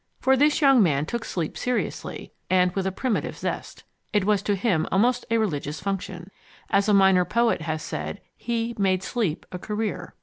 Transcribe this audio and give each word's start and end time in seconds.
For 0.19 0.35
this 0.35 0.61
young 0.61 0.81
man 0.81 1.05
took 1.05 1.23
sleep 1.23 1.55
seriously 1.55 2.33
and 2.49 2.71
with 2.73 2.87
a 2.87 2.91
primitive 2.91 3.37
zest. 3.37 3.83
It 4.11 4.25
was 4.25 4.41
to 4.41 4.55
him 4.55 4.87
almost 4.91 5.25
a 5.29 5.37
religious 5.37 5.79
function. 5.79 6.31
As 6.71 6.89
a 6.89 6.93
minor 6.95 7.23
poet 7.23 7.61
has 7.61 7.83
said, 7.83 8.19
he 8.35 8.73
"made 8.79 9.03
sleep 9.03 9.45
a 9.51 9.59
career." 9.59 10.15